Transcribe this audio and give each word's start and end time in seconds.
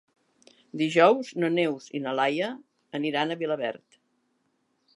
Dijous 0.81 1.29
na 1.43 1.51
Neus 1.57 1.89
i 1.99 2.01
na 2.05 2.13
Laia 2.21 2.47
aniran 3.01 3.35
a 3.35 3.37
Vilaverd. 3.43 4.01